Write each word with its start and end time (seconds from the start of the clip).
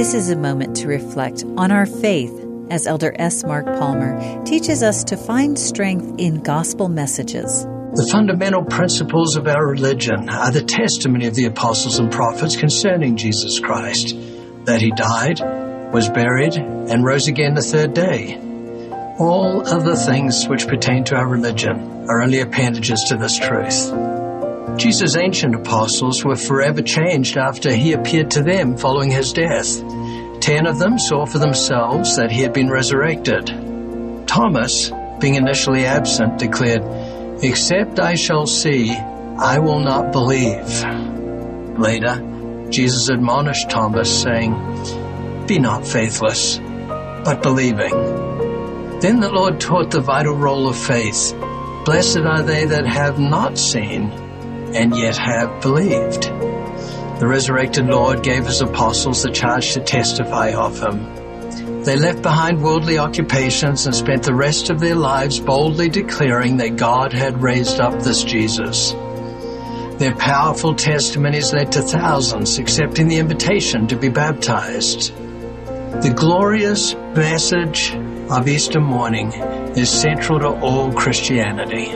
This 0.00 0.14
is 0.14 0.30
a 0.30 0.36
moment 0.36 0.76
to 0.76 0.88
reflect 0.88 1.44
on 1.58 1.70
our 1.70 1.84
faith 1.84 2.32
as 2.70 2.86
Elder 2.86 3.14
S. 3.18 3.44
Mark 3.44 3.66
Palmer 3.66 4.42
teaches 4.46 4.82
us 4.82 5.04
to 5.04 5.14
find 5.14 5.58
strength 5.58 6.18
in 6.18 6.42
gospel 6.42 6.88
messages. 6.88 7.64
The 7.64 8.08
fundamental 8.10 8.64
principles 8.64 9.36
of 9.36 9.46
our 9.46 9.66
religion 9.66 10.30
are 10.30 10.50
the 10.50 10.62
testimony 10.62 11.26
of 11.26 11.34
the 11.34 11.44
apostles 11.44 11.98
and 11.98 12.10
prophets 12.10 12.56
concerning 12.56 13.18
Jesus 13.18 13.60
Christ 13.60 14.16
that 14.64 14.80
he 14.80 14.90
died, 14.90 15.38
was 15.92 16.08
buried, 16.08 16.54
and 16.56 17.04
rose 17.04 17.28
again 17.28 17.52
the 17.52 17.60
third 17.60 17.92
day. 17.92 18.38
All 19.18 19.68
other 19.68 19.96
things 19.96 20.48
which 20.48 20.66
pertain 20.66 21.04
to 21.04 21.16
our 21.16 21.28
religion 21.28 22.06
are 22.08 22.22
only 22.22 22.40
appendages 22.40 23.04
to 23.10 23.18
this 23.18 23.38
truth. 23.38 23.92
Jesus' 24.80 25.16
ancient 25.16 25.54
apostles 25.54 26.24
were 26.24 26.36
forever 26.36 26.80
changed 26.80 27.36
after 27.36 27.70
he 27.70 27.92
appeared 27.92 28.30
to 28.30 28.42
them 28.42 28.78
following 28.78 29.10
his 29.10 29.32
death. 29.32 29.82
Ten 30.40 30.66
of 30.66 30.78
them 30.78 30.98
saw 30.98 31.26
for 31.26 31.38
themselves 31.38 32.16
that 32.16 32.30
he 32.30 32.40
had 32.40 32.52
been 32.52 32.70
resurrected. 32.70 33.46
Thomas, 34.26 34.90
being 35.20 35.34
initially 35.34 35.84
absent, 35.84 36.38
declared, 36.38 36.82
Except 37.42 38.00
I 38.00 38.14
shall 38.14 38.46
see, 38.46 38.92
I 38.92 39.58
will 39.58 39.80
not 39.80 40.12
believe. 40.12 40.82
Later, 41.78 42.68
Jesus 42.70 43.08
admonished 43.10 43.68
Thomas, 43.68 44.22
saying, 44.22 45.46
Be 45.46 45.58
not 45.58 45.86
faithless, 45.86 46.58
but 46.58 47.42
believing. 47.42 47.90
Then 49.00 49.20
the 49.20 49.30
Lord 49.30 49.60
taught 49.60 49.90
the 49.90 50.00
vital 50.00 50.36
role 50.36 50.68
of 50.68 50.76
faith. 50.76 51.34
Blessed 51.84 52.18
are 52.18 52.42
they 52.42 52.66
that 52.66 52.86
have 52.86 53.18
not 53.18 53.58
seen 53.58 54.10
and 54.74 54.96
yet 54.96 55.16
have 55.16 55.60
believed. 55.60 56.49
The 57.20 57.28
resurrected 57.28 57.84
Lord 57.84 58.22
gave 58.22 58.46
his 58.46 58.62
apostles 58.62 59.22
the 59.22 59.30
charge 59.30 59.74
to 59.74 59.80
testify 59.80 60.54
of 60.54 60.80
him. 60.80 61.82
They 61.82 61.94
left 61.94 62.22
behind 62.22 62.62
worldly 62.62 62.96
occupations 62.96 63.84
and 63.84 63.94
spent 63.94 64.22
the 64.22 64.34
rest 64.34 64.70
of 64.70 64.80
their 64.80 64.94
lives 64.94 65.38
boldly 65.38 65.90
declaring 65.90 66.56
that 66.56 66.76
God 66.76 67.12
had 67.12 67.42
raised 67.42 67.78
up 67.78 68.00
this 68.00 68.24
Jesus. 68.24 68.92
Their 69.98 70.14
powerful 70.16 70.74
testimonies 70.74 71.52
led 71.52 71.72
to 71.72 71.82
thousands 71.82 72.58
accepting 72.58 73.08
the 73.08 73.18
invitation 73.18 73.86
to 73.88 73.96
be 73.96 74.08
baptized. 74.08 75.14
The 76.02 76.14
glorious 76.16 76.94
message 76.94 77.94
of 78.30 78.48
Easter 78.48 78.80
morning 78.80 79.30
is 79.76 79.90
central 79.90 80.38
to 80.38 80.58
all 80.62 80.90
Christianity. 80.90 81.90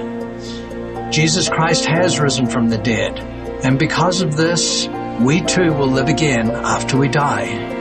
Jesus 1.10 1.48
Christ 1.48 1.86
has 1.86 2.20
risen 2.20 2.46
from 2.46 2.68
the 2.68 2.76
dead, 2.76 3.18
and 3.64 3.78
because 3.78 4.20
of 4.20 4.36
this, 4.36 4.86
we 5.20 5.40
too 5.40 5.72
will 5.72 5.86
live 5.86 6.08
again 6.08 6.50
after 6.50 6.96
we 6.96 7.08
die. 7.08 7.72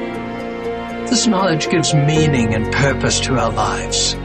This 1.09 1.27
knowledge 1.27 1.69
gives 1.69 1.93
meaning 1.93 2.53
and 2.53 2.71
purpose 2.73 3.19
to 3.21 3.37
our 3.37 3.51
lives. 3.51 4.15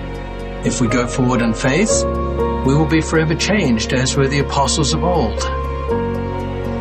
If 0.67 0.81
we 0.81 0.89
go 0.89 1.07
forward 1.07 1.41
in 1.41 1.55
faith, 1.55 2.05
we 2.05 2.75
will 2.75 2.87
be 2.87 3.01
forever 3.01 3.35
changed 3.35 3.93
as 3.93 4.17
were 4.17 4.29
the 4.29 4.41
apostles 4.41 4.93
of 4.93 5.03
old. 5.03 5.39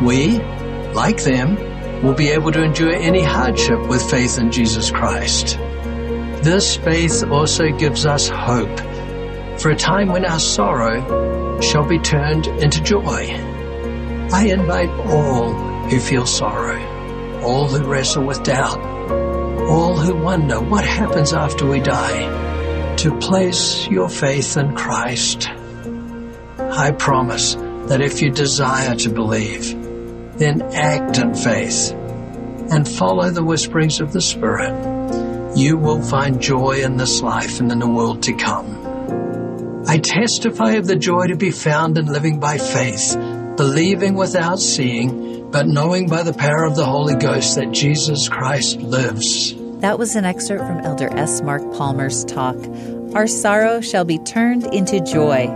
We, 0.03 0.39
like 0.94 1.23
them, 1.23 2.03
will 2.03 2.14
be 2.14 2.30
able 2.30 2.52
to 2.52 2.64
endure 2.64 2.94
any 2.94 3.23
hardship 3.23 3.88
with 3.88 4.09
faith 4.09 4.38
in 4.38 4.52
Jesus 4.52 4.92
Christ. 4.92 5.58
This 6.44 6.75
faith 6.75 7.23
also 7.23 7.70
gives 7.72 8.05
us 8.05 8.28
hope 8.30 8.80
for 9.59 9.72
a 9.72 9.75
time 9.75 10.09
when 10.09 10.25
our 10.25 10.39
sorrow 10.39 11.59
shall 11.61 11.88
be 11.88 12.00
turned 12.00 12.48
into 12.48 12.81
joy. 12.81 13.33
I 14.31 14.48
invite 14.50 14.89
all 14.89 15.77
who 15.89 15.99
feel 15.99 16.25
sorrow, 16.25 16.80
all 17.41 17.67
who 17.67 17.85
wrestle 17.85 18.25
with 18.25 18.43
doubt, 18.43 18.80
all 19.69 19.95
who 19.97 20.16
wonder 20.16 20.59
what 20.59 20.85
happens 20.85 21.33
after 21.33 21.66
we 21.66 21.80
die, 21.80 22.95
to 22.98 23.17
place 23.20 23.87
your 23.87 24.09
faith 24.09 24.58
in 24.58 24.75
Christ. 24.75 25.49
I 26.59 26.92
promise 26.92 27.55
that 27.55 28.02
if 28.02 28.21
you 28.21 28.31
desire 28.31 28.95
to 28.95 29.09
believe, 29.09 29.71
then 30.37 30.61
act 30.73 31.17
in 31.17 31.33
faith 31.33 31.92
and 32.69 32.87
follow 32.87 33.30
the 33.30 33.43
whisperings 33.43 34.02
of 34.02 34.11
the 34.14 34.21
Spirit. 34.21 34.73
You 35.55 35.77
will 35.77 36.02
find 36.02 36.42
joy 36.42 36.81
in 36.83 36.98
this 36.98 37.21
life 37.21 37.59
and 37.59 37.71
in 37.71 37.80
the 37.80 37.89
world 37.89 38.23
to 38.23 38.33
come. 38.33 39.86
I 39.87 39.99
testify 39.99 40.73
of 40.73 40.86
the 40.86 40.98
joy 40.98 41.27
to 41.27 41.37
be 41.37 41.52
found 41.52 41.98
in 41.98 42.08
living 42.08 42.39
by 42.39 42.58
faith, 42.58 43.15
believing 43.55 44.15
without 44.15 44.59
seeing, 44.59 45.27
but 45.52 45.67
knowing 45.67 46.08
by 46.08 46.23
the 46.23 46.33
power 46.33 46.65
of 46.65 46.75
the 46.75 46.85
Holy 46.85 47.15
Ghost 47.15 47.55
that 47.55 47.71
Jesus 47.71 48.30
Christ 48.30 48.77
lives. 48.77 49.53
That 49.81 49.99
was 49.99 50.15
an 50.15 50.25
excerpt 50.25 50.65
from 50.65 50.80
Elder 50.80 51.09
S. 51.13 51.41
Mark 51.41 51.61
Palmer's 51.73 52.25
talk, 52.25 52.58
Our 53.13 53.27
Sorrow 53.27 53.81
Shall 53.81 54.05
Be 54.05 54.17
Turned 54.17 54.65
into 54.73 54.99
Joy. 54.99 55.47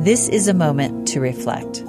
This 0.00 0.28
is 0.28 0.48
a 0.48 0.54
moment 0.54 1.08
to 1.08 1.20
reflect. 1.20 1.84